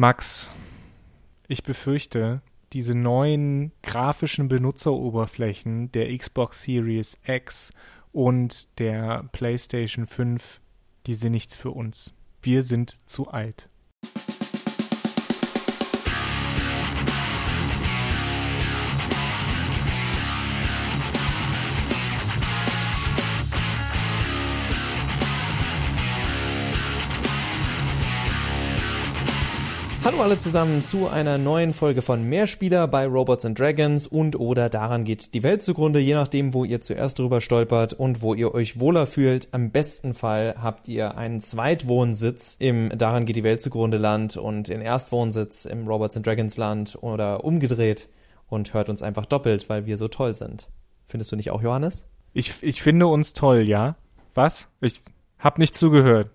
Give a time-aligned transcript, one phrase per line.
[0.00, 0.50] Max,
[1.46, 2.40] ich befürchte,
[2.72, 7.70] diese neuen grafischen Benutzeroberflächen der Xbox Series X
[8.10, 10.62] und der PlayStation 5,
[11.06, 12.16] die sind nichts für uns.
[12.40, 13.68] Wir sind zu alt.
[30.10, 34.68] Hallo alle zusammen zu einer neuen Folge von Mehrspieler bei Robots and Dragons und oder
[34.68, 38.52] daran geht die Welt zugrunde, je nachdem, wo ihr zuerst drüber stolpert und wo ihr
[38.52, 39.46] euch wohler fühlt.
[39.52, 44.66] Am besten Fall habt ihr einen Zweitwohnsitz im daran geht die Welt zugrunde Land und
[44.66, 48.08] den Erstwohnsitz im Robots and Dragons Land oder umgedreht
[48.48, 50.68] und hört uns einfach doppelt, weil wir so toll sind.
[51.06, 52.08] Findest du nicht auch, Johannes?
[52.32, 53.94] Ich, ich finde uns toll, ja?
[54.34, 54.66] Was?
[54.80, 55.02] Ich
[55.38, 56.30] hab nicht zugehört.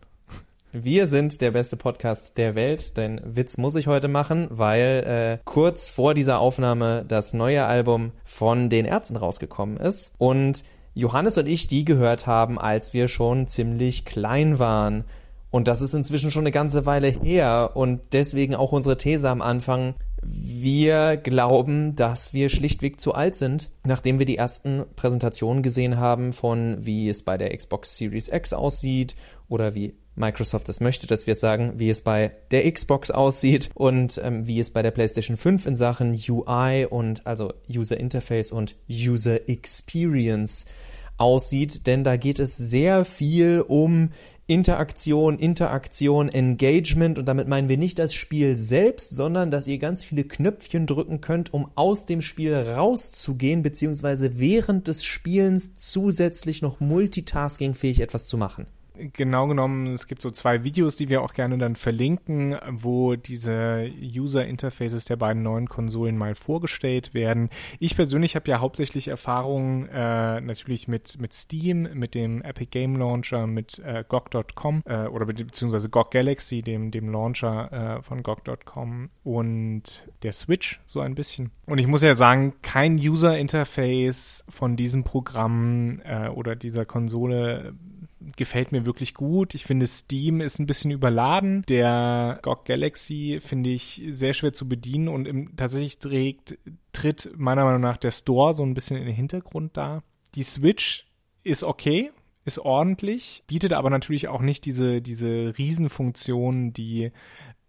[0.77, 2.97] Wir sind der beste Podcast der Welt.
[2.97, 8.11] Den Witz muss ich heute machen, weil äh, kurz vor dieser Aufnahme das neue Album
[8.25, 13.47] von den Ärzten rausgekommen ist und Johannes und ich die gehört haben, als wir schon
[13.47, 15.05] ziemlich klein waren.
[15.49, 19.41] Und das ist inzwischen schon eine ganze Weile her und deswegen auch unsere These am
[19.41, 19.93] Anfang.
[20.27, 26.33] Wir glauben, dass wir schlichtweg zu alt sind, nachdem wir die ersten Präsentationen gesehen haben
[26.33, 29.15] von wie es bei der Xbox Series X aussieht
[29.49, 34.19] oder wie Microsoft es möchte, dass wir sagen, wie es bei der Xbox aussieht und
[34.23, 38.75] ähm, wie es bei der PlayStation 5 in Sachen UI und also User Interface und
[38.89, 40.65] User Experience
[41.17, 44.09] aussieht, denn da geht es sehr viel um
[44.47, 47.17] Interaktion, Interaktion, Engagement.
[47.17, 51.21] Und damit meinen wir nicht das Spiel selbst, sondern dass ihr ganz viele Knöpfchen drücken
[51.21, 58.37] könnt, um aus dem Spiel rauszugehen, beziehungsweise während des Spielens zusätzlich noch multitaskingfähig etwas zu
[58.37, 58.67] machen
[59.13, 63.89] genau genommen, es gibt so zwei Videos, die wir auch gerne dann verlinken, wo diese
[64.01, 67.49] User Interfaces der beiden neuen Konsolen mal vorgestellt werden.
[67.79, 72.95] Ich persönlich habe ja hauptsächlich Erfahrungen äh, natürlich mit, mit Steam, mit dem Epic Game
[72.97, 79.09] Launcher, mit äh, GOG.com äh, oder beziehungsweise GOG Galaxy, dem, dem Launcher äh, von GOG.com
[79.23, 81.51] und der Switch so ein bisschen.
[81.65, 87.73] Und ich muss ja sagen, kein User Interface von diesem Programm äh, oder dieser Konsole
[88.35, 89.55] gefällt mir wirklich gut.
[89.55, 91.63] Ich finde, Steam ist ein bisschen überladen.
[91.67, 96.57] Der GOG Galaxy finde ich sehr schwer zu bedienen und im, tatsächlich trägt,
[96.91, 100.03] tritt meiner Meinung nach der Store so ein bisschen in den Hintergrund da.
[100.35, 101.07] Die Switch
[101.43, 102.11] ist okay,
[102.43, 107.11] ist ordentlich, bietet aber natürlich auch nicht diese, diese Riesenfunktionen, die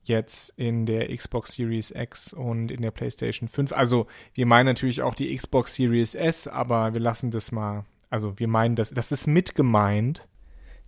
[0.05, 3.73] jetzt in der Xbox Series X und in der PlayStation 5.
[3.73, 7.85] Also wir meinen natürlich auch die Xbox Series S, aber wir lassen das mal.
[8.09, 9.55] Also wir meinen das, das ist mit.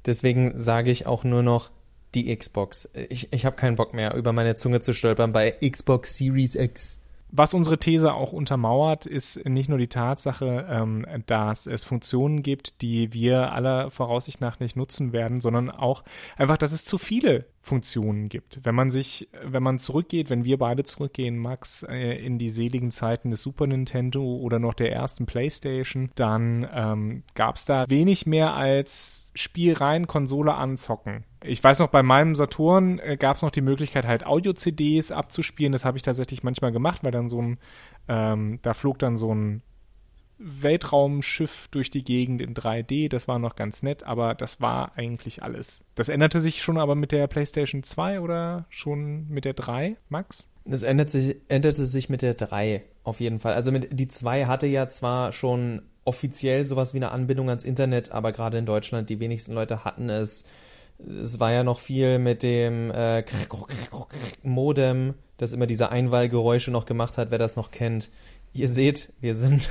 [0.06, 1.70] Deswegen sage ich auch nur noch
[2.14, 2.88] die Xbox.
[3.08, 7.00] Ich, ich habe keinen Bock mehr, über meine Zunge zu stolpern bei Xbox Series X.
[7.30, 12.80] Was unsere These auch untermauert, ist nicht nur die Tatsache, ähm, dass es Funktionen gibt,
[12.80, 16.04] die wir aller Voraussicht nach nicht nutzen werden, sondern auch
[16.38, 18.60] einfach, dass es zu viele Funktionen gibt.
[18.64, 22.90] Wenn man sich, wenn man zurückgeht, wenn wir beide zurückgehen, Max, äh, in die seligen
[22.90, 28.26] Zeiten des Super Nintendo oder noch der ersten PlayStation, dann ähm, gab es da wenig
[28.26, 31.24] mehr als Spiel rein, Konsole anzocken.
[31.44, 35.72] Ich weiß noch, bei meinem Saturn äh, gab es noch die Möglichkeit, halt Audio-CDs abzuspielen.
[35.72, 37.58] Das habe ich tatsächlich manchmal gemacht, weil dann so ein,
[38.08, 39.62] ähm, da flog dann so ein
[40.38, 43.08] Weltraumschiff durch die Gegend in 3D.
[43.08, 45.80] Das war noch ganz nett, aber das war eigentlich alles.
[45.94, 50.48] Das änderte sich schon aber mit der PlayStation 2 oder schon mit der 3, Max?
[50.64, 53.54] Das ändert sich, änderte sich mit der 3 auf jeden Fall.
[53.54, 58.12] Also mit, die 2 hatte ja zwar schon offiziell sowas wie eine Anbindung ans Internet,
[58.12, 60.44] aber gerade in Deutschland, die wenigsten Leute hatten es.
[60.98, 63.24] Es war ja noch viel mit dem äh,
[64.42, 68.10] Modem, das immer diese Einwahlgeräusche noch gemacht hat, wer das noch kennt.
[68.52, 69.70] Ihr seht, wir sind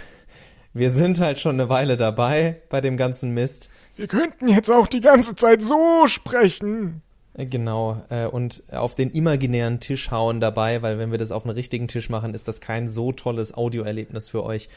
[0.77, 3.69] wir sind halt schon eine Weile dabei bei dem ganzen Mist.
[3.95, 7.01] Wir könnten jetzt auch die ganze Zeit so sprechen.
[7.33, 11.45] Äh, genau, äh, und auf den imaginären Tisch hauen dabei, weil wenn wir das auf
[11.45, 14.69] einen richtigen Tisch machen, ist das kein so tolles Audioerlebnis für euch.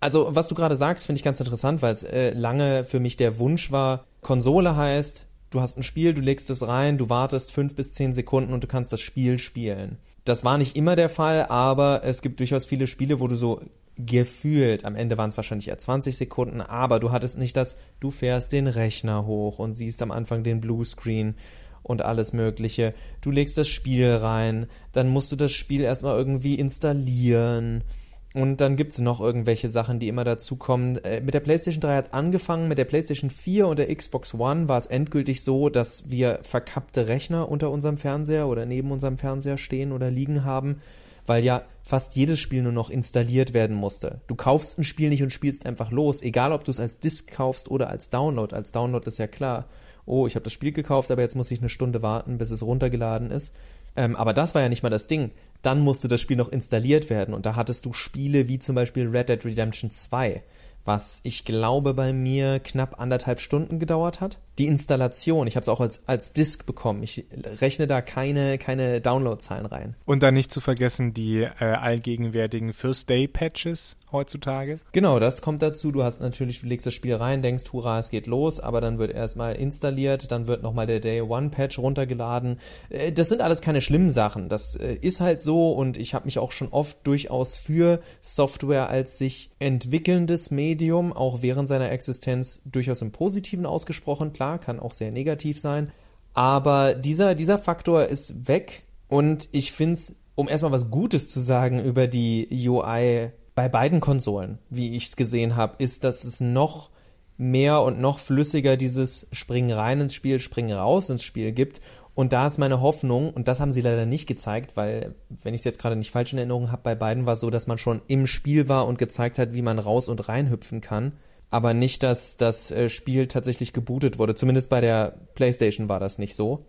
[0.00, 3.16] Also, was du gerade sagst, finde ich ganz interessant, weil es äh, lange für mich
[3.16, 7.52] der Wunsch war, Konsole heißt, du hast ein Spiel, du legst es rein, du wartest
[7.52, 9.98] fünf bis zehn Sekunden und du kannst das Spiel spielen.
[10.24, 13.60] Das war nicht immer der Fall, aber es gibt durchaus viele Spiele, wo du so
[13.96, 18.10] gefühlt, am Ende waren es wahrscheinlich eher 20 Sekunden, aber du hattest nicht das, du
[18.10, 21.34] fährst den Rechner hoch und siehst am Anfang den Bluescreen
[21.82, 22.94] und alles Mögliche.
[23.20, 27.84] Du legst das Spiel rein, dann musst du das Spiel erstmal irgendwie installieren
[28.32, 31.02] Und dann gibt es noch irgendwelche Sachen, die immer dazukommen.
[31.04, 34.34] Äh, mit der PlayStation 3 hat es angefangen, mit der PlayStation 4 und der Xbox
[34.34, 39.18] One war es endgültig so, dass wir verkappte Rechner unter unserem Fernseher oder neben unserem
[39.18, 40.80] Fernseher stehen oder liegen haben,
[41.26, 44.20] weil ja fast jedes Spiel nur noch installiert werden musste.
[44.26, 47.30] Du kaufst ein Spiel nicht und spielst einfach los, egal ob du es als Disc
[47.30, 48.54] kaufst oder als Download.
[48.54, 49.66] Als Download ist ja klar,
[50.06, 52.62] oh, ich habe das Spiel gekauft, aber jetzt muss ich eine Stunde warten, bis es
[52.62, 53.54] runtergeladen ist.
[53.96, 55.30] Ähm, aber das war ja nicht mal das Ding.
[55.62, 59.08] Dann musste das Spiel noch installiert werden und da hattest du Spiele wie zum Beispiel
[59.08, 60.42] Red Dead Redemption 2,
[60.84, 64.38] was ich glaube bei mir knapp anderthalb Stunden gedauert hat.
[64.60, 67.02] Die Installation, ich habe es auch als, als Disk bekommen.
[67.02, 67.24] Ich
[67.62, 69.96] rechne da keine, keine Downloadzahlen rein.
[70.04, 74.78] Und dann nicht zu vergessen die äh, allgegenwärtigen First-Day-Patches, heutzutage.
[74.92, 75.92] Genau, das kommt dazu.
[75.92, 78.98] Du hast natürlich, du legst das Spiel rein, denkst, hurra, es geht los, aber dann
[78.98, 82.58] wird erstmal installiert, dann wird nochmal der Day One Patch runtergeladen.
[82.88, 84.48] Äh, das sind alles keine schlimmen Sachen.
[84.48, 88.88] Das äh, ist halt so und ich habe mich auch schon oft durchaus für Software
[88.88, 94.32] als sich entwickelndes Medium, auch während seiner Existenz, durchaus im Positiven ausgesprochen.
[94.32, 95.92] Klar, kann auch sehr negativ sein.
[96.34, 101.40] Aber dieser, dieser Faktor ist weg und ich finde es, um erstmal was Gutes zu
[101.40, 106.40] sagen über die UI bei beiden Konsolen, wie ich es gesehen habe, ist, dass es
[106.40, 106.90] noch
[107.36, 111.80] mehr und noch flüssiger dieses Springen rein ins Spiel, Springen raus ins Spiel gibt.
[112.14, 115.60] Und da ist meine Hoffnung, und das haben sie leider nicht gezeigt, weil, wenn ich
[115.60, 117.78] es jetzt gerade nicht falsch in Erinnerung habe, bei beiden war es so, dass man
[117.78, 121.12] schon im Spiel war und gezeigt hat, wie man raus und rein hüpfen kann.
[121.50, 124.34] Aber nicht, dass das äh, Spiel tatsächlich gebootet wurde.
[124.34, 126.64] Zumindest bei der PlayStation war das nicht so.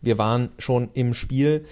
[0.00, 1.64] Wir waren schon im Spiel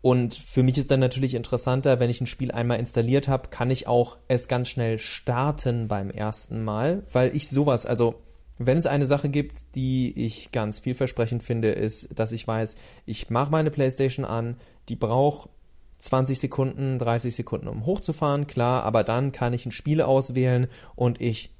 [0.00, 3.70] und für mich ist dann natürlich interessanter, wenn ich ein Spiel einmal installiert habe, kann
[3.70, 8.14] ich auch es ganz schnell starten beim ersten Mal, weil ich sowas, also
[8.58, 12.76] wenn es eine Sache gibt, die ich ganz vielversprechend finde, ist, dass ich weiß,
[13.06, 14.56] ich mache meine PlayStation an,
[14.88, 15.50] die braucht
[15.98, 21.20] 20 Sekunden, 30 Sekunden, um hochzufahren, klar, aber dann kann ich ein Spiel auswählen und
[21.20, 21.50] ich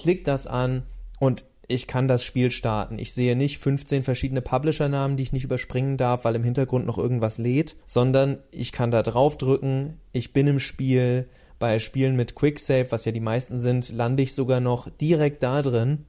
[0.00, 0.82] klicke das an
[1.18, 2.98] und ich kann das Spiel starten.
[2.98, 6.96] Ich sehe nicht 15 verschiedene Publisher-Namen, die ich nicht überspringen darf, weil im Hintergrund noch
[6.96, 11.28] irgendwas lädt, sondern ich kann da draufdrücken, ich bin im Spiel.
[11.58, 15.60] Bei Spielen mit Quicksave, was ja die meisten sind, lande ich sogar noch direkt da
[15.60, 16.04] drin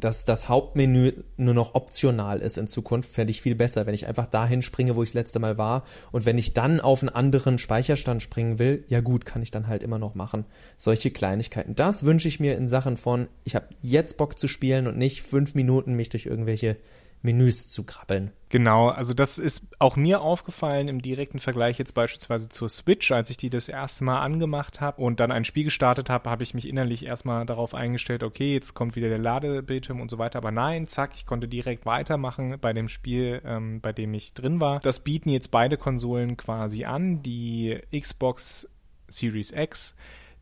[0.00, 4.06] dass das Hauptmenü nur noch optional ist in Zukunft, fände ich viel besser, wenn ich
[4.06, 5.84] einfach dahin springe, wo ich das letzte Mal war.
[6.12, 9.68] Und wenn ich dann auf einen anderen Speicherstand springen will, ja gut, kann ich dann
[9.68, 10.44] halt immer noch machen.
[10.76, 11.74] Solche Kleinigkeiten.
[11.74, 15.22] Das wünsche ich mir in Sachen von, ich habe jetzt Bock zu spielen und nicht
[15.22, 16.76] fünf Minuten mich durch irgendwelche
[17.22, 18.30] Menüs zu krabbeln.
[18.48, 23.30] Genau, also das ist auch mir aufgefallen im direkten Vergleich jetzt beispielsweise zur Switch, als
[23.30, 26.52] ich die das erste Mal angemacht habe und dann ein Spiel gestartet habe, habe ich
[26.52, 30.50] mich innerlich erstmal darauf eingestellt, okay, jetzt kommt wieder der Ladebildschirm und so weiter, aber
[30.50, 34.80] nein, zack, ich konnte direkt weitermachen bei dem Spiel, ähm, bei dem ich drin war.
[34.80, 38.68] Das bieten jetzt beide Konsolen quasi an, die Xbox
[39.06, 39.94] Series X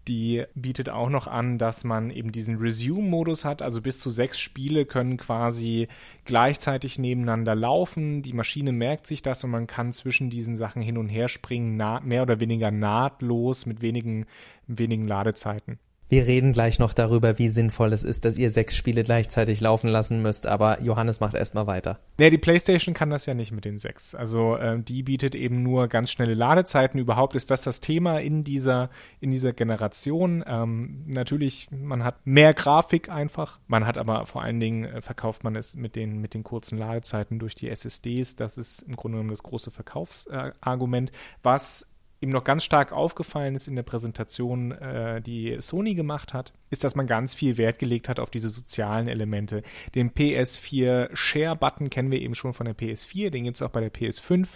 [0.08, 3.62] die bietet auch noch an, dass man eben diesen Resume-Modus hat.
[3.62, 5.88] Also bis zu sechs Spiele können quasi
[6.24, 8.22] gleichzeitig nebeneinander laufen.
[8.22, 11.76] Die Maschine merkt sich das und man kann zwischen diesen Sachen hin und her springen,
[11.76, 14.26] mehr oder weniger nahtlos mit wenigen,
[14.66, 15.78] wenigen Ladezeiten.
[16.10, 19.88] Wir reden gleich noch darüber, wie sinnvoll es ist, dass ihr sechs Spiele gleichzeitig laufen
[19.88, 21.98] lassen müsst, aber Johannes macht erstmal weiter.
[22.16, 24.14] Nee, die PlayStation kann das ja nicht mit den sechs.
[24.14, 26.98] Also äh, die bietet eben nur ganz schnelle Ladezeiten.
[26.98, 28.88] Überhaupt ist das das Thema in dieser,
[29.20, 30.42] in dieser Generation.
[30.46, 33.60] Ähm, natürlich, man hat mehr Grafik einfach.
[33.66, 36.78] Man hat aber vor allen Dingen, äh, verkauft man es mit den, mit den kurzen
[36.78, 38.34] Ladezeiten durch die SSDs.
[38.34, 41.86] Das ist im Grunde genommen das große Verkaufsargument, äh, was
[42.20, 46.84] ihm noch ganz stark aufgefallen ist in der Präsentation, äh, die Sony gemacht hat, ist,
[46.84, 49.62] dass man ganz viel Wert gelegt hat auf diese sozialen Elemente.
[49.94, 53.80] Den PS4 Share-Button kennen wir eben schon von der PS4, den gibt es auch bei
[53.80, 54.48] der PS5.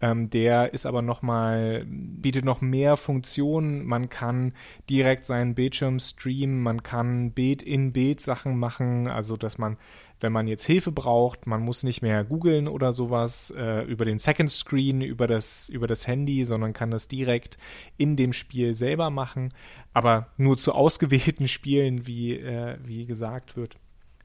[0.00, 3.84] Ähm, der ist aber noch mal, bietet noch mehr Funktionen.
[3.84, 4.54] Man kann
[4.88, 9.76] direkt seinen Bildschirm streamen, man kann Bild-in-Bild-Sachen machen, also dass man
[10.20, 14.18] wenn man jetzt Hilfe braucht, man muss nicht mehr googeln oder sowas äh, über den
[14.18, 17.58] Second Screen, über das, über das Handy, sondern kann das direkt
[17.96, 19.52] in dem Spiel selber machen,
[19.92, 23.76] aber nur zu ausgewählten Spielen, wie, äh, wie gesagt wird.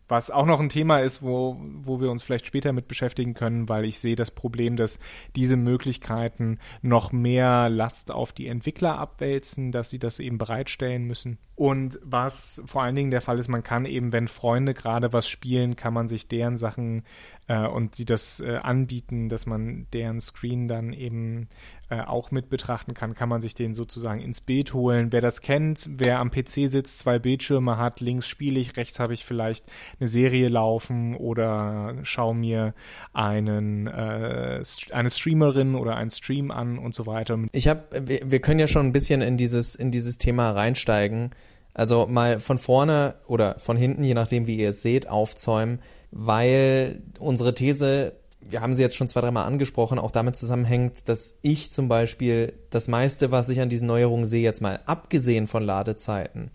[0.07, 3.67] Was auch noch ein Thema ist, wo, wo wir uns vielleicht später mit beschäftigen können,
[3.69, 4.99] weil ich sehe das Problem, dass
[5.35, 11.39] diese Möglichkeiten noch mehr Last auf die Entwickler abwälzen, dass sie das eben bereitstellen müssen.
[11.55, 15.27] Und was vor allen Dingen der Fall ist, man kann eben, wenn Freunde gerade was
[15.27, 17.03] spielen, kann man sich deren Sachen
[17.47, 21.47] äh, und sie das äh, anbieten, dass man deren Screen dann eben
[21.89, 25.11] äh, auch mit betrachten kann, kann man sich den sozusagen ins Bild holen.
[25.11, 29.13] Wer das kennt, wer am PC sitzt, zwei Bildschirme hat, links spiele ich, rechts habe
[29.13, 29.65] ich vielleicht
[29.99, 32.73] eine Serie laufen oder schaue mir
[33.13, 37.37] einen äh, eine Streamerin oder einen Stream an und so weiter.
[37.51, 41.31] Ich habe, wir, wir können ja schon ein bisschen in dieses in dieses Thema reinsteigen.
[41.75, 45.79] Also mal von vorne oder von hinten, je nachdem wie ihr es seht, aufzäumen,
[46.11, 48.13] weil unsere These
[48.49, 52.53] wir haben sie jetzt schon zwei, dreimal angesprochen, auch damit zusammenhängt, dass ich zum Beispiel
[52.69, 56.51] das meiste, was ich an diesen Neuerungen sehe, jetzt mal abgesehen von Ladezeiten,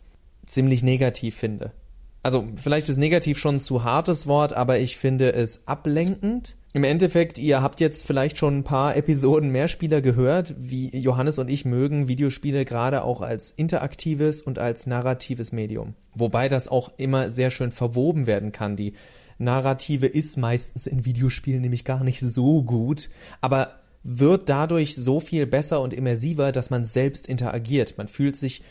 [0.46, 1.72] ziemlich negativ finde.
[2.22, 6.56] Also vielleicht ist negativ schon ein zu hartes Wort, aber ich finde es ablenkend.
[6.72, 11.38] Im Endeffekt, ihr habt jetzt vielleicht schon ein paar Episoden mehr Spieler gehört, wie Johannes
[11.38, 15.94] und ich mögen Videospiele gerade auch als interaktives und als narratives Medium.
[16.14, 18.76] Wobei das auch immer sehr schön verwoben werden kann.
[18.76, 18.92] Die
[19.40, 25.46] Narrative ist meistens in Videospielen nämlich gar nicht so gut, aber wird dadurch so viel
[25.46, 27.98] besser und immersiver, dass man selbst interagiert.
[27.98, 28.62] Man fühlt sich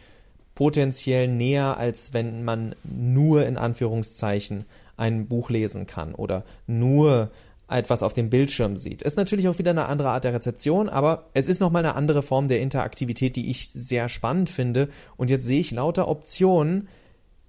[0.56, 4.66] potenziell näher, als wenn man nur in Anführungszeichen
[4.98, 7.32] ein Buch lesen kann oder nur
[7.70, 9.02] etwas auf dem Bildschirm sieht.
[9.02, 12.22] Ist natürlich auch wieder eine andere Art der Rezeption, aber es ist nochmal eine andere
[12.22, 14.90] Form der Interaktivität, die ich sehr spannend finde.
[15.18, 16.88] Und jetzt sehe ich lauter Optionen,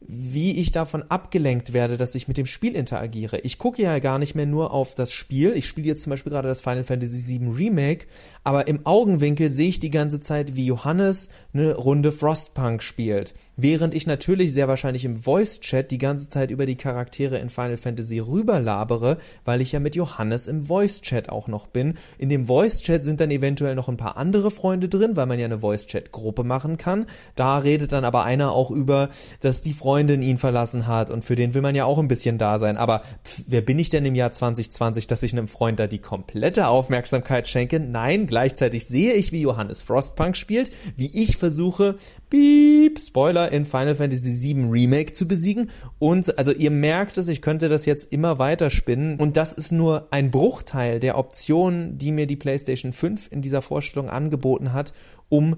[0.07, 3.39] wie ich davon abgelenkt werde, dass ich mit dem Spiel interagiere.
[3.41, 5.53] Ich gucke ja gar nicht mehr nur auf das Spiel.
[5.53, 8.07] Ich spiele jetzt zum Beispiel gerade das Final Fantasy VII Remake,
[8.45, 13.35] aber im Augenwinkel sehe ich die ganze Zeit, wie Johannes eine Runde Frostpunk spielt.
[13.57, 17.77] Während ich natürlich sehr wahrscheinlich im Voice-Chat die ganze Zeit über die Charaktere in Final
[17.77, 21.99] Fantasy rüberlabere, weil ich ja mit Johannes im Voice-Chat auch noch bin.
[22.17, 25.45] In dem Voice-Chat sind dann eventuell noch ein paar andere Freunde drin, weil man ja
[25.45, 27.05] eine Voice-Chat-Gruppe machen kann.
[27.35, 31.37] Da redet dann aber einer auch über, dass die Freundin ihn verlassen hat und für
[31.37, 32.79] den will man ja auch ein bisschen da sein.
[32.79, 35.99] Aber pff, wer bin ich denn im Jahr 2020, dass ich einem Freund da die
[35.99, 37.79] komplette Aufmerksamkeit schenke?
[37.79, 41.97] Nein, gleichzeitig sehe ich, wie Johannes Frostpunk spielt, wie ich versuche,
[42.31, 45.71] Beep, Spoiler, in Final Fantasy VII Remake zu besiegen.
[45.99, 49.21] Und also ihr merkt es, ich könnte das jetzt immer weiter spinnen.
[49.21, 53.61] Und das ist nur ein Bruchteil der Optionen, die mir die PlayStation 5 in dieser
[53.61, 54.95] Vorstellung angeboten hat,
[55.29, 55.57] um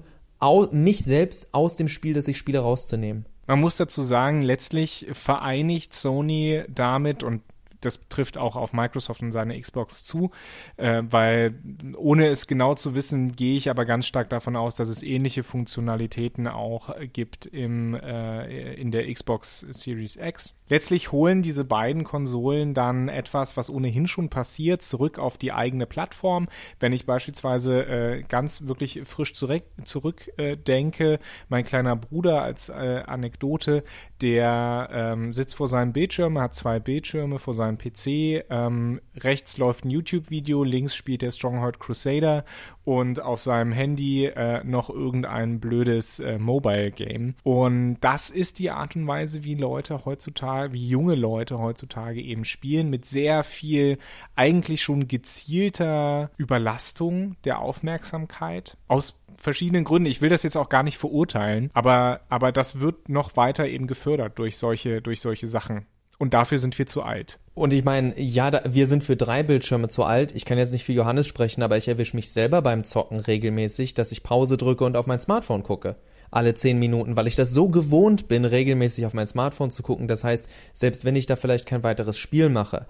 [0.71, 3.25] mich selbst aus dem Spiel, das ich spiele, rauszunehmen.
[3.47, 7.41] Man muss dazu sagen, letztlich vereinigt Sony damit, und
[7.85, 10.31] das trifft auch auf Microsoft und seine Xbox zu,
[10.77, 11.55] äh, weil
[11.97, 15.43] ohne es genau zu wissen, gehe ich aber ganz stark davon aus, dass es ähnliche
[15.43, 20.55] Funktionalitäten auch gibt im, äh, in der Xbox Series X.
[20.69, 25.85] Letztlich holen diese beiden Konsolen dann etwas, was ohnehin schon passiert, zurück auf die eigene
[25.85, 26.47] Plattform.
[26.79, 33.03] Wenn ich beispielsweise äh, ganz wirklich frisch zurück, zurückdenke, äh, mein kleiner Bruder als äh,
[33.05, 33.83] Anekdote,
[34.21, 38.45] der ähm, sitzt vor seinem Bildschirm, hat zwei Bildschirme vor seinem PC.
[38.49, 42.45] Ähm, rechts läuft ein YouTube-Video, links spielt der Stronghold Crusader
[42.85, 47.35] und auf seinem Handy äh, noch irgendein blödes äh, Mobile-Game.
[47.43, 52.45] Und das ist die Art und Weise, wie Leute heutzutage, wie junge Leute heutzutage eben
[52.45, 53.97] spielen, mit sehr viel
[54.35, 60.09] eigentlich schon gezielter Überlastung der Aufmerksamkeit aus verschiedenen Gründen.
[60.09, 63.87] Ich will das jetzt auch gar nicht verurteilen, aber, aber das wird noch weiter eben
[63.87, 65.85] gefördert durch solche, durch solche Sachen.
[66.23, 67.37] Und dafür sind wir zu alt.
[67.53, 70.33] Und ich meine, ja, da, wir sind für drei Bildschirme zu alt.
[70.33, 73.93] Ich kann jetzt nicht für Johannes sprechen, aber ich erwische mich selber beim Zocken regelmäßig,
[73.93, 75.97] dass ich Pause drücke und auf mein Smartphone gucke.
[76.31, 80.07] Alle zehn Minuten, weil ich das so gewohnt bin, regelmäßig auf mein Smartphone zu gucken.
[80.07, 82.85] Das heißt, selbst wenn ich da vielleicht kein weiteres Spiel mache,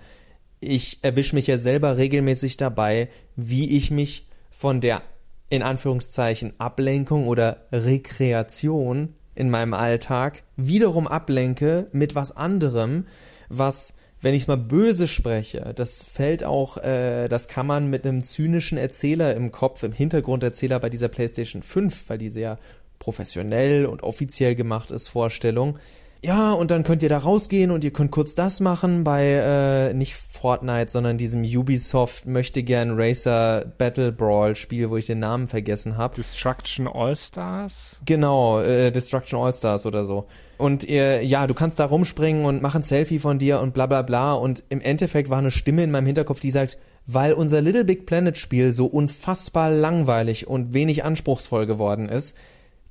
[0.60, 5.02] ich erwische mich ja selber regelmäßig dabei, wie ich mich von der
[5.50, 13.08] in Anführungszeichen Ablenkung oder Rekreation in meinem Alltag wiederum ablenke mit was anderem,
[13.50, 18.24] was, wenn ich mal böse spreche, das fällt auch, äh, das kann man mit einem
[18.24, 22.58] zynischen Erzähler im Kopf, im Hintergrunderzähler bei dieser PlayStation 5, weil die sehr
[23.00, 25.78] professionell und offiziell gemacht ist, Vorstellung,
[26.24, 29.94] ja, und dann könnt ihr da rausgehen und ihr könnt kurz das machen bei äh,
[29.94, 35.48] nicht Fortnite, sondern diesem Ubisoft möchte gern Racer Battle Brawl Spiel, wo ich den Namen
[35.48, 36.16] vergessen habe.
[36.16, 37.98] Destruction All Stars?
[38.06, 40.26] Genau, äh, Destruction All Stars oder so.
[40.58, 43.86] Und ihr, ja, du kannst da rumspringen und mach ein Selfie von dir und bla
[43.86, 44.34] bla bla.
[44.34, 48.06] Und im Endeffekt war eine Stimme in meinem Hinterkopf, die sagt, weil unser Little Big
[48.06, 52.38] Planet Spiel so unfassbar langweilig und wenig anspruchsvoll geworden ist,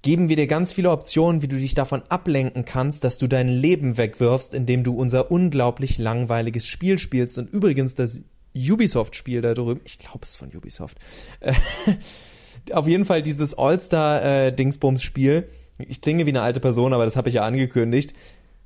[0.02, 3.48] geben wir dir ganz viele Optionen, wie du dich davon ablenken kannst, dass du dein
[3.48, 7.38] Leben wegwirfst, indem du unser unglaublich langweiliges Spiel spielst.
[7.38, 8.22] Und übrigens das
[8.56, 10.98] Ubisoft-Spiel da drüben, ich glaube es von Ubisoft,
[12.72, 17.36] auf jeden Fall dieses All-Star-Dingsbums-Spiel, ich klinge wie eine alte Person, aber das habe ich
[17.36, 18.12] ja angekündigt,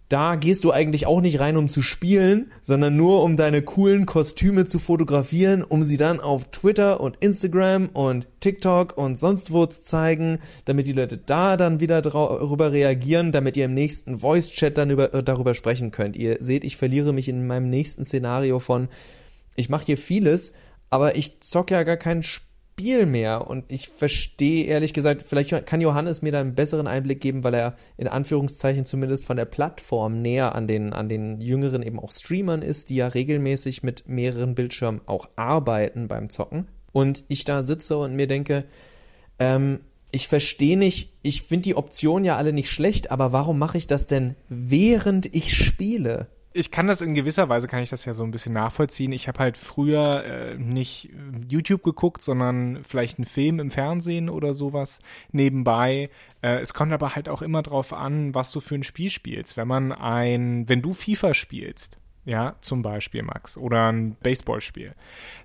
[0.08, 4.06] da gehst du eigentlich auch nicht rein, um zu spielen, sondern nur um deine coolen
[4.06, 9.66] Kostüme zu fotografieren, um sie dann auf Twitter und Instagram und TikTok und sonst wo
[9.66, 14.78] zu zeigen, damit die Leute da dann wieder darüber reagieren, damit ihr im nächsten Voice-Chat
[14.78, 16.16] dann über, äh, darüber sprechen könnt.
[16.16, 18.88] Ihr seht, ich verliere mich in meinem nächsten Szenario von,
[19.56, 20.52] ich mache hier vieles,
[20.88, 22.45] aber ich zock ja gar kein Spiel
[22.78, 23.48] Spiel mehr.
[23.48, 27.54] Und ich verstehe ehrlich gesagt, vielleicht kann Johannes mir da einen besseren Einblick geben, weil
[27.54, 32.12] er in Anführungszeichen zumindest von der Plattform näher an den, an den jüngeren eben auch
[32.12, 36.68] Streamern ist, die ja regelmäßig mit mehreren Bildschirmen auch arbeiten beim Zocken.
[36.92, 38.64] Und ich da sitze und mir denke,
[39.38, 39.80] ähm,
[40.12, 43.86] ich verstehe nicht, ich finde die Option ja alle nicht schlecht, aber warum mache ich
[43.86, 46.26] das denn während ich spiele?
[46.56, 49.12] Ich kann das in gewisser Weise, kann ich das ja so ein bisschen nachvollziehen.
[49.12, 51.10] Ich habe halt früher äh, nicht
[51.48, 55.00] YouTube geguckt, sondern vielleicht einen Film im Fernsehen oder sowas
[55.32, 56.10] nebenbei.
[56.42, 59.56] Äh, es kommt aber halt auch immer drauf an, was du für ein Spiel spielst.
[59.56, 64.94] Wenn man ein, wenn du FIFA spielst, ja, zum Beispiel, Max, oder ein Baseballspiel,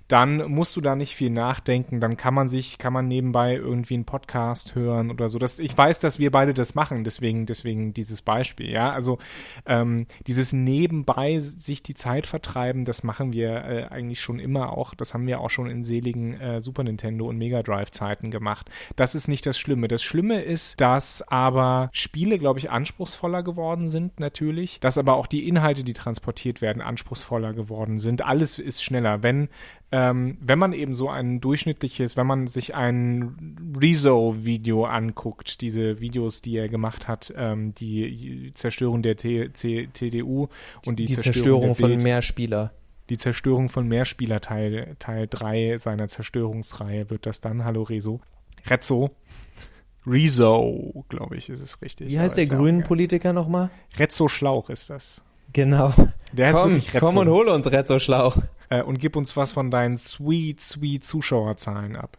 [0.08, 3.94] dann musst du da nicht viel nachdenken, dann kann man sich, kann man nebenbei irgendwie
[3.94, 5.38] einen Podcast hören oder so.
[5.38, 8.92] Das, ich weiß, dass wir beide das machen, deswegen, deswegen dieses Beispiel, ja.
[8.92, 9.18] Also
[9.64, 14.94] ähm, dieses nebenbei sich die Zeit vertreiben, das machen wir äh, eigentlich schon immer auch,
[14.94, 18.70] das haben wir auch schon in seligen äh, Super Nintendo und Mega Drive Zeiten gemacht.
[18.96, 19.88] Das ist nicht das Schlimme.
[19.88, 25.26] Das Schlimme ist, dass aber Spiele, glaube ich, anspruchsvoller geworden sind, natürlich, dass aber auch
[25.26, 28.22] die Inhalte, die transportiert werden, anspruchsvoller geworden sind.
[28.22, 29.22] Alles ist schneller.
[29.22, 29.48] Wenn
[29.94, 36.40] ähm, wenn man eben so ein durchschnittliches, wenn man sich ein Rezo-Video anguckt, diese Videos,
[36.40, 40.48] die er gemacht hat, ähm, die Zerstörung der T C TDU
[40.86, 42.72] und die, die Zerstörung, Zerstörung von Mehrspieler.
[43.10, 47.64] Die Zerstörung von Mehrspieler, Teil, Teil 3 seiner Zerstörungsreihe wird das dann.
[47.64, 48.20] Hallo Rezo.
[48.66, 49.10] Rezzo.
[50.06, 52.10] Rezo, glaube ich, ist es richtig.
[52.10, 53.70] Wie heißt der grünen Politiker nochmal?
[53.98, 55.20] Rezzo Schlauch ist das.
[55.52, 55.92] Genau.
[56.32, 58.36] Der komm, komm und hole uns Rezzo Schlauch.
[58.70, 62.16] Äh, und gib uns was von deinen sweet, sweet Zuschauerzahlen ab.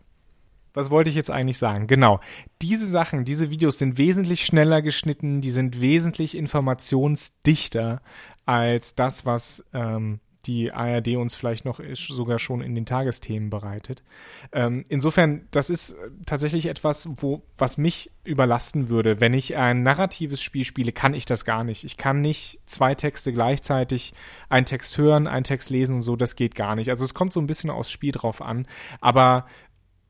[0.73, 1.87] Was wollte ich jetzt eigentlich sagen?
[1.87, 2.19] Genau.
[2.61, 8.01] Diese Sachen, diese Videos sind wesentlich schneller geschnitten, die sind wesentlich informationsdichter
[8.45, 14.03] als das, was ähm, die ARD uns vielleicht noch sogar schon in den Tagesthemen bereitet.
[14.51, 19.19] Ähm, insofern, das ist äh, tatsächlich etwas, wo, was mich überlasten würde.
[19.21, 21.83] Wenn ich ein narratives Spiel spiele, kann ich das gar nicht.
[21.83, 24.13] Ich kann nicht zwei Texte gleichzeitig,
[24.49, 26.89] einen Text hören, einen Text lesen und so, das geht gar nicht.
[26.89, 28.67] Also es kommt so ein bisschen aufs Spiel drauf an.
[28.99, 29.47] Aber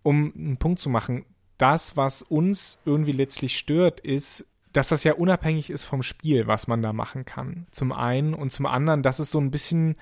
[0.02, 1.26] um einen Punkt zu machen,
[1.58, 6.68] das, was uns irgendwie letztlich stört, ist, dass das ja unabhängig ist vom Spiel, was
[6.68, 7.68] man da machen kann.
[7.72, 9.96] Zum einen und zum anderen, dass es so ein bisschen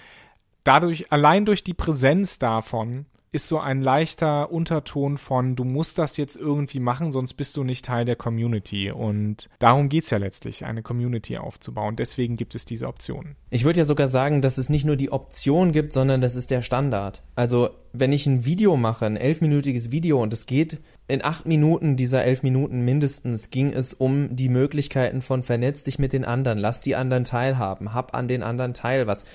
[0.63, 6.17] dadurch, allein durch die Präsenz davon, ist so ein leichter Unterton von, du musst das
[6.17, 8.91] jetzt irgendwie machen, sonst bist du nicht Teil der Community.
[8.91, 11.95] Und darum geht's ja letztlich, eine Community aufzubauen.
[11.95, 13.37] Deswegen gibt es diese Option.
[13.49, 16.51] Ich würde ja sogar sagen, dass es nicht nur die Option gibt, sondern das ist
[16.51, 17.23] der Standard.
[17.35, 21.95] Also, wenn ich ein Video mache, ein elfminütiges Video und es geht in acht Minuten
[21.95, 26.57] dieser elf Minuten mindestens ging es um die Möglichkeiten von vernetz dich mit den anderen,
[26.57, 29.25] lass die anderen teilhaben, hab an den anderen teil, was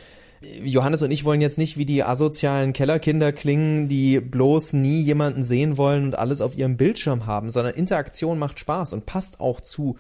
[0.63, 5.43] Johannes und ich wollen jetzt nicht wie die asozialen Kellerkinder klingen, die bloß nie jemanden
[5.45, 9.61] sehen wollen und alles auf ihrem Bildschirm haben, sondern Interaktion macht Spaß und passt auch
[9.61, 9.97] zu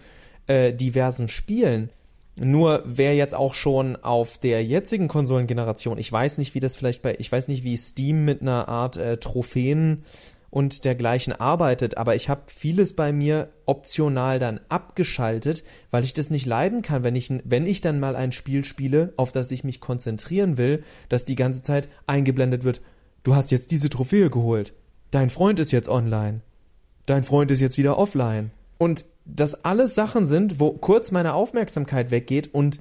[0.46, 1.90] äh, diversen Spielen.
[2.38, 7.00] Nur wer jetzt auch schon auf der jetzigen Konsolengeneration, ich weiß nicht, wie das vielleicht
[7.00, 10.04] bei, ich weiß nicht, wie Steam mit einer Art äh, Trophäen
[10.50, 16.30] und dergleichen arbeitet, aber ich habe vieles bei mir optional dann abgeschaltet, weil ich das
[16.30, 19.64] nicht leiden kann, wenn ich, wenn ich dann mal ein Spiel spiele, auf das ich
[19.64, 22.80] mich konzentrieren will, dass die ganze Zeit eingeblendet wird,
[23.22, 24.74] du hast jetzt diese Trophäe geholt,
[25.10, 26.40] dein Freund ist jetzt online,
[27.06, 28.50] dein Freund ist jetzt wieder offline.
[28.78, 32.80] Und das alles Sachen sind, wo kurz meine Aufmerksamkeit weggeht und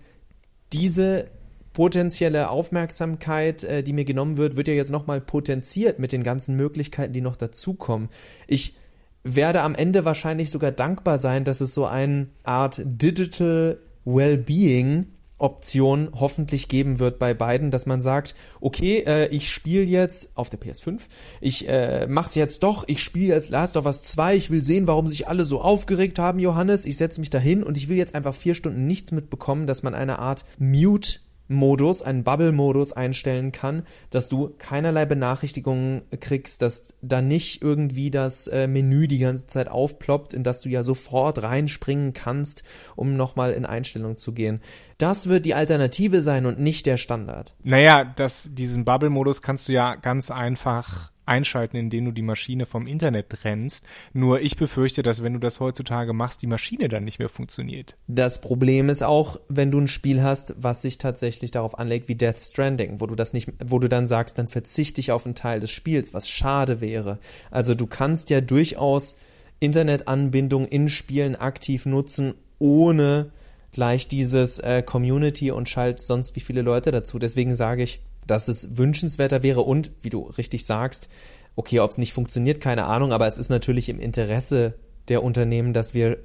[0.74, 1.28] diese
[1.76, 6.56] potenzielle Aufmerksamkeit, äh, die mir genommen wird, wird ja jetzt nochmal potenziert mit den ganzen
[6.56, 8.10] Möglichkeiten, die noch dazukommen.
[8.48, 8.76] Ich
[9.24, 15.08] werde am Ende wahrscheinlich sogar dankbar sein, dass es so eine Art Digital Wellbeing
[15.38, 20.50] Option hoffentlich geben wird bei beiden, dass man sagt, okay, äh, ich spiele jetzt auf
[20.50, 21.02] der PS5,
[21.42, 24.88] ich äh, mach's jetzt doch, ich spiele jetzt Last of Us 2, ich will sehen,
[24.88, 28.16] warum sich alle so aufgeregt haben, Johannes, ich setze mich dahin und ich will jetzt
[28.16, 33.84] einfach vier Stunden nichts mitbekommen, dass man eine Art Mute Modus, einen Bubble-Modus einstellen kann,
[34.10, 39.68] dass du keinerlei Benachrichtigungen kriegst, dass da nicht irgendwie das äh, Menü die ganze Zeit
[39.68, 42.64] aufploppt, in das du ja sofort reinspringen kannst,
[42.96, 44.62] um nochmal in Einstellungen zu gehen.
[44.98, 47.54] Das wird die Alternative sein und nicht der Standard.
[47.64, 52.88] Naja, das, diesen Bubble-Modus kannst du ja ganz einfach einschalten, indem du die Maschine vom
[52.88, 53.84] Internet trennst.
[54.14, 57.96] Nur ich befürchte, dass wenn du das heutzutage machst, die Maschine dann nicht mehr funktioniert.
[58.08, 62.16] Das Problem ist auch, wenn du ein Spiel hast, was sich tatsächlich darauf anlegt wie
[62.16, 65.36] Death Stranding, wo du das nicht, wo du dann sagst, dann verzichte ich auf einen
[65.36, 67.20] Teil des Spiels, was schade wäre.
[67.52, 69.16] Also du kannst ja durchaus
[69.60, 73.32] Internetanbindung in Spielen aktiv nutzen, ohne
[73.72, 77.20] gleich dieses äh, Community und schalt sonst wie viele Leute dazu.
[77.20, 81.10] Deswegen sage ich, dass es wünschenswerter wäre und, wie du richtig sagst,
[81.56, 84.76] okay, ob es nicht funktioniert, keine Ahnung, aber es ist natürlich im Interesse
[85.08, 86.18] der Unternehmen, dass wir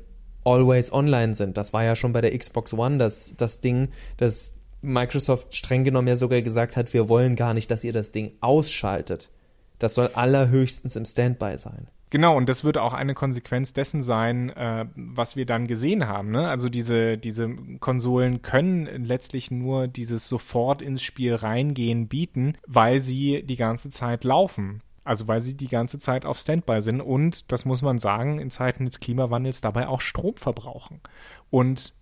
[0.44, 1.56] always online sind.
[1.56, 6.08] Das war ja schon bei der Xbox One das, das Ding, dass Microsoft streng genommen
[6.08, 9.30] ja sogar gesagt hat, wir wollen gar nicht, dass ihr das Ding ausschaltet.
[9.78, 11.88] Das soll allerhöchstens im Standby sein.
[12.10, 16.32] Genau, und das wird auch eine Konsequenz dessen sein, äh, was wir dann gesehen haben.
[16.32, 16.48] Ne?
[16.48, 23.44] Also diese, diese Konsolen können letztlich nur dieses sofort ins Spiel reingehen bieten, weil sie
[23.44, 24.82] die ganze Zeit laufen.
[25.04, 28.50] Also weil sie die ganze Zeit auf Standby sind und, das muss man sagen, in
[28.50, 31.00] Zeiten des Klimawandels dabei auch Strom verbrauchen.
[31.48, 31.94] Und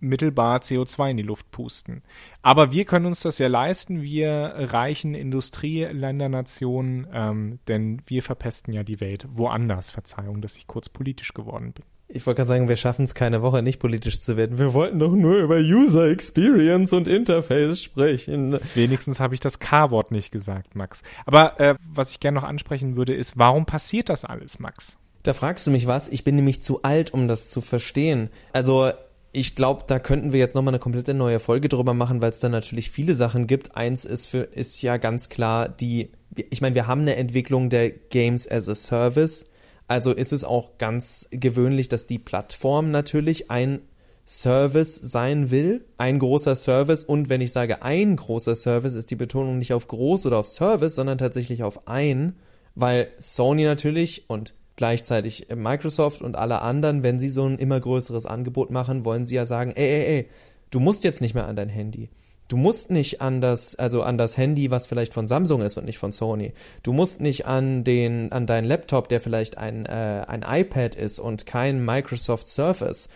[0.00, 2.02] mittelbar CO2 in die Luft pusten.
[2.42, 8.82] Aber wir können uns das ja leisten, wir reichen Industrieländer-Nationen, ähm, denn wir verpesten ja
[8.82, 9.90] die Welt woanders.
[9.90, 11.84] Verzeihung, dass ich kurz politisch geworden bin.
[12.10, 14.58] Ich wollte gerade sagen, wir schaffen es keine Woche, nicht politisch zu werden.
[14.58, 18.58] Wir wollten doch nur über User Experience und Interface sprechen.
[18.74, 21.02] Wenigstens habe ich das K-Wort nicht gesagt, Max.
[21.26, 24.96] Aber äh, was ich gerne noch ansprechen würde, ist, warum passiert das alles, Max?
[25.22, 26.08] Da fragst du mich was.
[26.08, 28.30] Ich bin nämlich zu alt, um das zu verstehen.
[28.54, 28.90] Also
[29.32, 32.40] ich glaube, da könnten wir jetzt nochmal eine komplette neue Folge drüber machen, weil es
[32.40, 33.76] da natürlich viele Sachen gibt.
[33.76, 36.10] Eins ist für, ist ja ganz klar die,
[36.50, 39.44] ich meine, wir haben eine Entwicklung der Games as a Service.
[39.86, 43.80] Also ist es auch ganz gewöhnlich, dass die Plattform natürlich ein
[44.26, 47.04] Service sein will, ein großer Service.
[47.04, 50.46] Und wenn ich sage ein großer Service, ist die Betonung nicht auf groß oder auf
[50.46, 52.36] Service, sondern tatsächlich auf ein,
[52.74, 58.26] weil Sony natürlich und Gleichzeitig Microsoft und alle anderen, wenn sie so ein immer größeres
[58.26, 60.28] Angebot machen, wollen sie ja sagen, ey, ey, ey,
[60.70, 62.10] du musst jetzt nicht mehr an dein Handy.
[62.46, 65.84] Du musst nicht an das, also an das Handy, was vielleicht von Samsung ist und
[65.84, 66.52] nicht von Sony.
[66.84, 71.18] Du musst nicht an den, an deinen Laptop, der vielleicht ein, äh, ein iPad ist
[71.18, 73.08] und kein Microsoft Surface,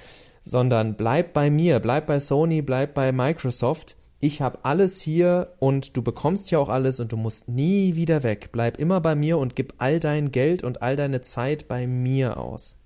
[0.42, 5.96] sondern bleib bei mir, bleib bei Sony, bleib bei Microsoft ich habe alles hier und
[5.96, 8.50] du bekommst ja auch alles und du musst nie wieder weg.
[8.52, 12.37] Bleib immer bei mir und gib all dein Geld und all deine Zeit bei mir
[12.37, 12.76] aus.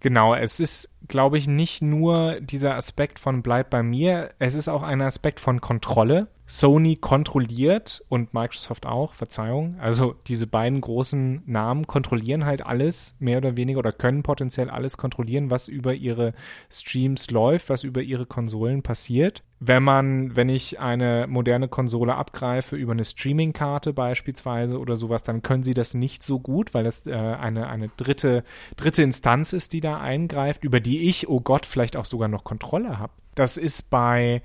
[0.00, 4.68] Genau, es ist, glaube ich, nicht nur dieser Aspekt von bleib bei mir, es ist
[4.68, 6.28] auch ein Aspekt von Kontrolle.
[6.50, 9.76] Sony kontrolliert und Microsoft auch, Verzeihung.
[9.78, 14.96] Also diese beiden großen Namen kontrollieren halt alles, mehr oder weniger, oder können potenziell alles
[14.96, 16.34] kontrollieren, was über ihre
[16.68, 19.44] Streams läuft, was über ihre Konsolen passiert.
[19.60, 25.42] Wenn man, wenn ich eine moderne Konsole abgreife über eine Streaming-Karte beispielsweise oder sowas, dann
[25.42, 28.42] können sie das nicht so gut, weil das äh, eine, eine dritte,
[28.76, 32.42] dritte Instanz ist, die da eingreift, über die ich, oh Gott, vielleicht auch sogar noch
[32.42, 33.12] Kontrolle habe.
[33.36, 34.42] Das ist bei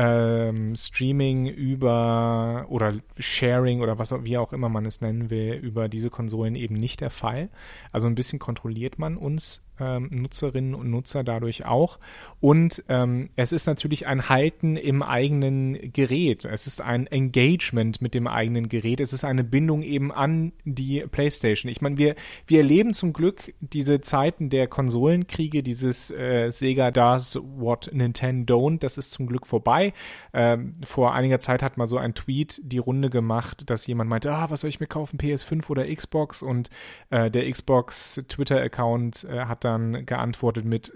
[0.00, 5.90] ähm, Streaming über oder Sharing oder was wie auch immer man es nennen will, über
[5.90, 7.50] diese Konsolen eben nicht der Fall.
[7.92, 11.98] Also ein bisschen kontrolliert man uns ähm, Nutzerinnen und Nutzer dadurch auch.
[12.40, 16.44] Und ähm, es ist natürlich ein Halten im eigenen Gerät.
[16.44, 19.00] Es ist ein Engagement mit dem eigenen Gerät.
[19.00, 21.70] Es ist eine Bindung eben an die PlayStation.
[21.70, 22.14] Ich meine, wir,
[22.46, 28.80] wir erleben zum Glück diese Zeiten der Konsolenkriege, dieses äh, Sega does what Nintendo don't.
[28.80, 29.92] Das ist zum Glück vorbei.
[30.32, 34.32] Ähm, vor einiger Zeit hat mal so ein Tweet die Runde gemacht, dass jemand meinte,
[34.32, 36.42] ah, was soll ich mir kaufen, PS5 oder Xbox?
[36.42, 36.70] Und
[37.10, 40.92] äh, der Xbox Twitter-Account äh, hat dann geantwortet mit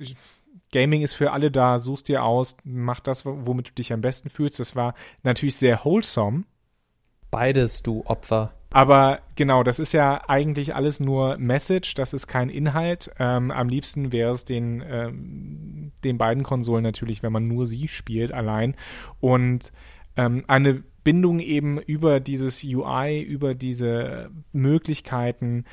[0.73, 4.29] Gaming ist für alle da, suchst dir aus, mach das, womit du dich am besten
[4.29, 4.59] fühlst.
[4.59, 6.45] Das war natürlich sehr wholesome.
[7.31, 8.55] Beides, du Opfer.
[8.71, 13.09] Aber genau, das ist ja eigentlich alles nur Message, das ist kein Inhalt.
[13.21, 17.87] Ähm, am liebsten wäre es den, ähm, den beiden Konsolen natürlich, wenn man nur sie
[17.87, 18.75] spielt allein.
[19.21, 19.71] Und
[20.17, 25.67] ähm, eine Bindung eben über dieses UI, über diese Möglichkeiten,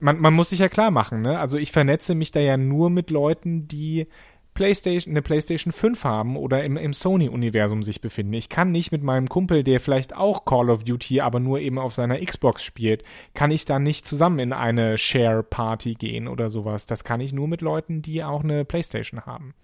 [0.00, 1.38] man, man muss sich ja klar machen, ne?
[1.38, 4.06] Also ich vernetze mich da ja nur mit Leuten, die
[4.54, 8.32] PlayStation, eine PlayStation 5 haben oder im, im Sony-Universum sich befinden.
[8.32, 11.78] Ich kann nicht mit meinem Kumpel, der vielleicht auch Call of Duty, aber nur eben
[11.78, 16.86] auf seiner Xbox spielt, kann ich da nicht zusammen in eine Share-Party gehen oder sowas.
[16.86, 19.54] Das kann ich nur mit Leuten, die auch eine PlayStation haben.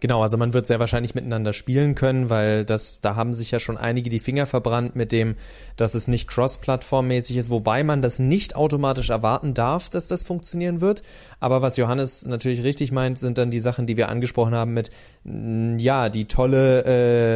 [0.00, 3.58] Genau, also man wird sehr wahrscheinlich miteinander spielen können, weil das, da haben sich ja
[3.58, 5.34] schon einige die Finger verbrannt mit dem,
[5.76, 10.80] dass es nicht cross-plattformmäßig ist, wobei man das nicht automatisch erwarten darf, dass das funktionieren
[10.80, 11.02] wird.
[11.40, 14.90] Aber was Johannes natürlich richtig meint, sind dann die Sachen, die wir angesprochen haben mit,
[15.24, 16.84] ja, die tolle,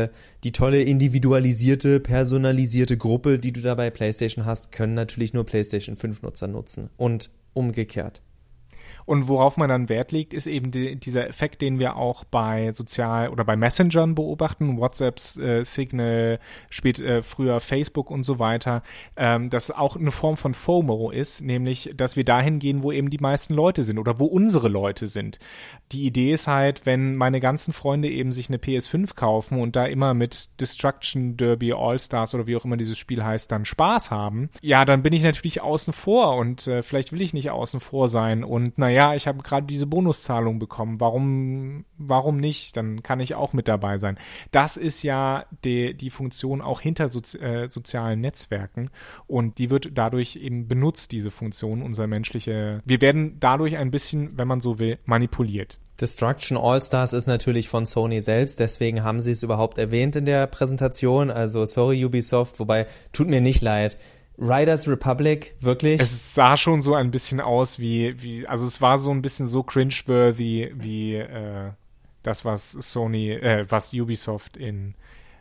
[0.04, 0.08] äh,
[0.44, 5.96] die tolle individualisierte, personalisierte Gruppe, die du da bei PlayStation hast, können natürlich nur PlayStation
[5.96, 8.22] 5 Nutzer nutzen und umgekehrt.
[9.04, 12.72] Und worauf man dann Wert legt, ist eben die, dieser Effekt, den wir auch bei
[12.72, 16.38] Sozial- oder bei Messengern beobachten, WhatsApps, äh, Signal,
[16.70, 18.82] spät äh, früher Facebook und so weiter,
[19.16, 23.10] ähm, dass auch eine Form von FOMO ist, nämlich, dass wir dahin gehen, wo eben
[23.10, 25.38] die meisten Leute sind oder wo unsere Leute sind.
[25.92, 29.86] Die Idee ist halt, wenn meine ganzen Freunde eben sich eine PS5 kaufen und da
[29.86, 34.50] immer mit Destruction Derby All-Stars oder wie auch immer dieses Spiel heißt, dann Spaß haben,
[34.60, 38.08] ja, dann bin ich natürlich außen vor und äh, vielleicht will ich nicht außen vor
[38.08, 42.76] sein und naja, ja, ich habe gerade diese Bonuszahlung bekommen, warum, warum nicht?
[42.76, 44.18] Dann kann ich auch mit dabei sein.
[44.50, 48.90] Das ist ja die, die Funktion auch hinter Sozi äh, sozialen Netzwerken
[49.26, 52.82] und die wird dadurch eben benutzt, diese Funktion, unser menschliche.
[52.84, 55.78] Wir werden dadurch ein bisschen, wenn man so will, manipuliert.
[56.00, 60.46] Destruction All-Stars ist natürlich von Sony selbst, deswegen haben sie es überhaupt erwähnt in der
[60.48, 61.30] Präsentation.
[61.30, 63.96] Also sorry Ubisoft, wobei tut mir nicht leid.
[64.38, 66.00] Riders Republic, wirklich?
[66.00, 69.46] Es sah schon so ein bisschen aus wie, wie also es war so ein bisschen
[69.46, 71.70] so cringeworthy wie äh,
[72.22, 74.94] das, was Sony, äh, was Ubisoft in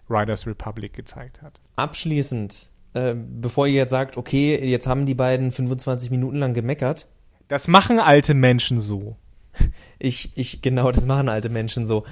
[0.10, 1.62] Riders Republic gezeigt hat.
[1.75, 7.08] Abschließend, äh, bevor ihr jetzt sagt, okay, jetzt haben die beiden 25 Minuten lang gemeckert.
[7.47, 9.15] Das machen alte Menschen so.
[9.99, 12.06] Ich, ich, genau, das machen alte Menschen so.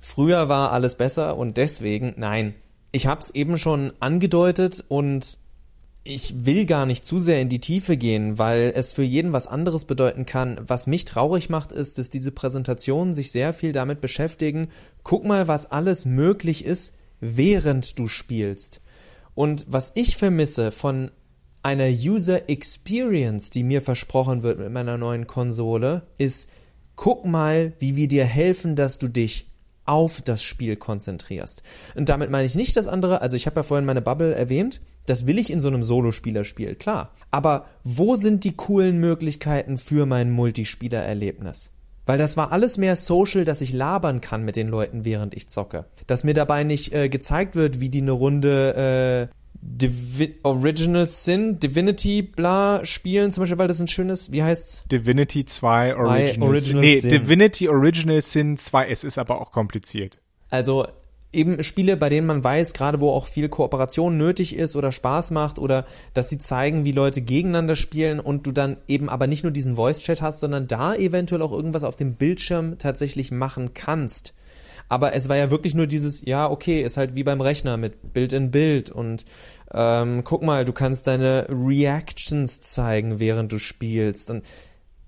[0.00, 2.54] Früher war alles besser und deswegen, nein.
[2.90, 5.36] Ich hab's eben schon angedeutet und
[6.04, 9.46] ich will gar nicht zu sehr in die Tiefe gehen, weil es für jeden was
[9.46, 10.60] anderes bedeuten kann.
[10.66, 14.68] Was mich traurig macht, ist, dass diese Präsentationen sich sehr viel damit beschäftigen.
[15.02, 18.82] Guck mal, was alles möglich ist, während du spielst.
[19.34, 21.10] Und was ich vermisse von
[21.62, 26.50] einer User Experience, die mir versprochen wird mit meiner neuen Konsole, ist,
[26.96, 29.50] guck mal, wie wir dir helfen, dass du dich
[29.86, 31.62] auf das Spiel konzentrierst.
[31.94, 34.82] Und damit meine ich nicht das andere, also ich habe ja vorhin meine Bubble erwähnt,
[35.06, 37.12] das will ich in so einem Solospielerspiel, klar.
[37.30, 41.70] Aber wo sind die coolen Möglichkeiten für mein Multispielererlebnis?
[42.06, 45.48] Weil das war alles mehr Social, dass ich labern kann mit den Leuten, während ich
[45.48, 45.86] zocke.
[46.06, 49.34] Dass mir dabei nicht äh, gezeigt wird, wie die eine Runde äh,
[49.66, 54.84] Divi Original Sin, Divinity, bla, spielen, zum Beispiel, weil das ein schönes, wie heißt's?
[54.92, 56.80] Divinity 2 Original, Original Sin.
[56.80, 57.10] Nee, Sin.
[57.10, 60.18] Divinity Original Sin 2, es ist aber auch kompliziert.
[60.50, 60.86] Also,
[61.34, 65.30] eben Spiele, bei denen man weiß, gerade wo auch viel Kooperation nötig ist oder Spaß
[65.30, 69.42] macht oder dass sie zeigen, wie Leute gegeneinander spielen und du dann eben aber nicht
[69.42, 74.34] nur diesen Voice-Chat hast, sondern da eventuell auch irgendwas auf dem Bildschirm tatsächlich machen kannst.
[74.88, 78.12] Aber es war ja wirklich nur dieses, ja, okay, ist halt wie beim Rechner mit
[78.12, 79.24] Bild in Bild und
[79.72, 84.30] ähm, guck mal, du kannst deine Reactions zeigen, während du spielst.
[84.30, 84.44] Und,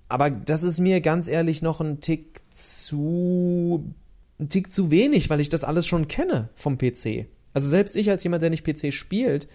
[0.08, 3.92] aber das ist mir ganz ehrlich noch ein Tick zu,
[4.38, 7.26] ein Tick zu wenig, weil ich das alles schon kenne vom PC.
[7.52, 9.48] Also selbst ich als jemand, der nicht PC spielt,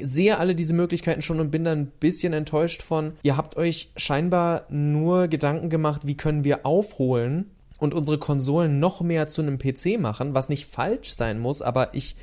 [0.00, 3.92] sehe alle diese Möglichkeiten schon und bin dann ein bisschen enttäuscht von, ihr habt euch
[3.96, 9.58] scheinbar nur Gedanken gemacht, wie können wir aufholen und unsere Konsolen noch mehr zu einem
[9.58, 12.16] PC machen, was nicht falsch sein muss, aber ich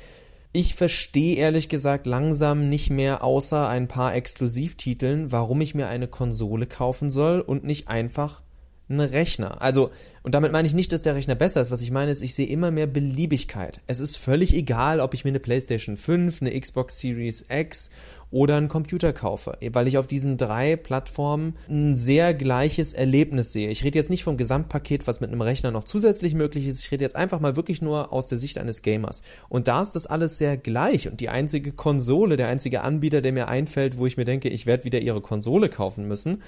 [0.52, 6.08] ich verstehe ehrlich gesagt langsam nicht mehr außer ein paar Exklusivtiteln, warum ich mir eine
[6.08, 8.42] Konsole kaufen soll und nicht einfach
[8.90, 9.62] einen Rechner.
[9.62, 9.90] Also,
[10.22, 11.70] und damit meine ich nicht, dass der Rechner besser ist.
[11.70, 13.80] Was ich meine ist, ich sehe immer mehr Beliebigkeit.
[13.86, 17.90] Es ist völlig egal, ob ich mir eine PlayStation 5, eine Xbox Series X
[18.30, 23.70] oder einen Computer kaufe, weil ich auf diesen drei Plattformen ein sehr gleiches Erlebnis sehe.
[23.70, 26.84] Ich rede jetzt nicht vom Gesamtpaket, was mit einem Rechner noch zusätzlich möglich ist.
[26.84, 29.22] Ich rede jetzt einfach mal wirklich nur aus der Sicht eines Gamers.
[29.48, 31.08] Und da ist das alles sehr gleich.
[31.08, 34.66] Und die einzige Konsole, der einzige Anbieter, der mir einfällt, wo ich mir denke, ich
[34.66, 36.42] werde wieder ihre Konsole kaufen müssen,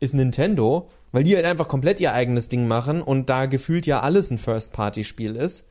[0.00, 4.00] ist Nintendo, weil die halt einfach komplett ihr eigenes Ding machen und da gefühlt ja
[4.00, 5.68] alles ein First-Party-Spiel ist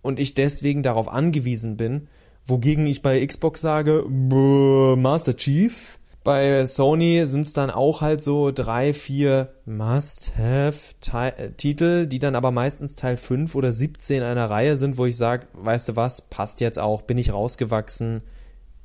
[0.00, 2.08] und ich deswegen darauf angewiesen bin,
[2.46, 5.98] Wogegen ich bei Xbox sage, Master Chief.
[6.24, 12.96] Bei Sony sind es dann auch halt so drei, vier Must-Have-Titel, die dann aber meistens
[12.96, 16.78] Teil 5 oder 17 einer Reihe sind, wo ich sage, weißt du was, passt jetzt
[16.78, 18.22] auch, bin ich rausgewachsen,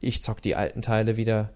[0.01, 1.51] ich zock die alten Teile wieder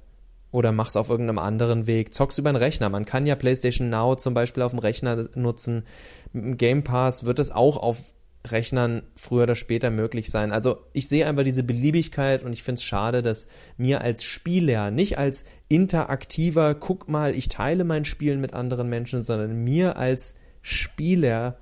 [0.53, 2.13] oder mach's auf irgendeinem anderen Weg.
[2.13, 2.87] Zock's über den Rechner.
[2.87, 5.83] Man kann ja PlayStation Now zum Beispiel auf dem Rechner nutzen.
[6.31, 8.13] Mit dem Game Pass wird es auch auf
[8.45, 10.51] Rechnern früher oder später möglich sein.
[10.51, 14.91] Also ich sehe einfach diese Beliebigkeit und ich finde es schade, dass mir als Spieler,
[14.91, 20.35] nicht als interaktiver, guck mal, ich teile mein Spielen mit anderen Menschen, sondern mir als
[20.61, 21.57] Spieler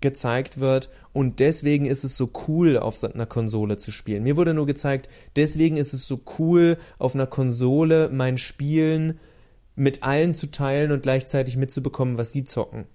[0.00, 4.22] gezeigt wird und deswegen ist es so cool, auf einer Konsole zu spielen.
[4.22, 9.18] Mir wurde nur gezeigt, deswegen ist es so cool, auf einer Konsole mein Spielen
[9.74, 12.86] mit allen zu teilen und gleichzeitig mitzubekommen, was sie zocken.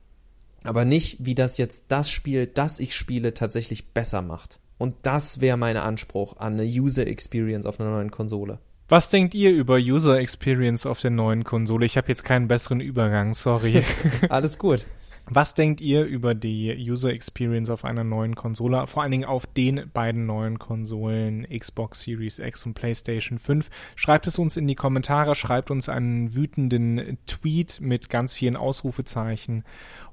[0.64, 4.60] Aber nicht, wie das jetzt das Spiel, das ich spiele, tatsächlich besser macht.
[4.78, 8.60] Und das wäre mein Anspruch an eine User Experience auf einer neuen Konsole.
[8.88, 11.86] Was denkt ihr über User Experience auf der neuen Konsole?
[11.86, 13.84] Ich habe jetzt keinen besseren Übergang, sorry.
[14.30, 14.86] Alles gut.
[15.28, 18.86] Was denkt ihr über die User Experience auf einer neuen Konsole?
[18.86, 23.72] Vor allen Dingen auf den beiden neuen Konsolen Xbox Series X und PlayStation 5.
[23.96, 29.64] Schreibt es uns in die Kommentare, schreibt uns einen wütenden Tweet mit ganz vielen Ausrufezeichen.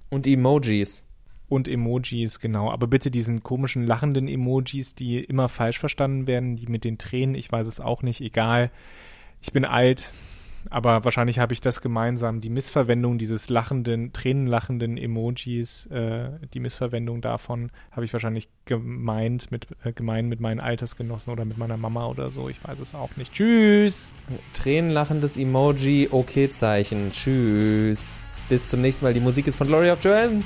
[0.09, 1.07] Und Emojis
[1.51, 2.70] und Emojis, genau.
[2.70, 7.35] Aber bitte diesen komischen lachenden Emojis, die immer falsch verstanden werden, die mit den Tränen,
[7.35, 8.70] ich weiß es auch nicht, egal.
[9.42, 10.14] Ich bin alt,
[10.70, 12.40] aber wahrscheinlich habe ich das gemeinsam.
[12.40, 19.66] Die Missverwendung dieses lachenden, tränenlachenden Emojis, äh, die Missverwendung davon habe ich wahrscheinlich gemeint mit,
[19.85, 22.48] äh, gemein mit meinen Altersgenossen oder mit meiner Mama oder so.
[22.48, 23.33] Ich weiß es auch nicht.
[23.33, 24.12] Tschüss!
[24.55, 27.11] Tränenlachendes Emoji, okay Zeichen.
[27.11, 28.42] Tschüss.
[28.48, 29.14] Bis zum nächsten Mal.
[29.14, 30.42] Die Musik ist von Glory of Joanne.